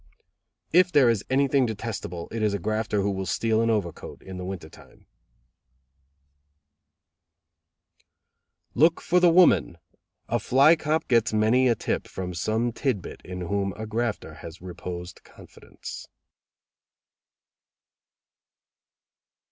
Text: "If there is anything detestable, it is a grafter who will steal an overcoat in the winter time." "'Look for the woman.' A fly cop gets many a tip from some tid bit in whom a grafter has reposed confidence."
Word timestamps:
"If 0.73 0.91
there 0.91 1.11
is 1.11 1.23
anything 1.29 1.67
detestable, 1.67 2.27
it 2.31 2.41
is 2.41 2.55
a 2.55 2.57
grafter 2.57 3.01
who 3.01 3.11
will 3.11 3.27
steal 3.27 3.61
an 3.61 3.69
overcoat 3.69 4.23
in 4.23 4.37
the 4.37 4.43
winter 4.43 4.67
time." 4.67 5.05
"'Look 8.73 8.99
for 8.99 9.19
the 9.19 9.29
woman.' 9.29 9.77
A 10.27 10.39
fly 10.39 10.75
cop 10.75 11.07
gets 11.07 11.33
many 11.33 11.67
a 11.67 11.75
tip 11.75 12.07
from 12.07 12.33
some 12.33 12.71
tid 12.71 12.99
bit 13.03 13.21
in 13.23 13.41
whom 13.41 13.73
a 13.73 13.85
grafter 13.85 14.33
has 14.41 14.59
reposed 14.59 15.23
confidence." 15.23 16.07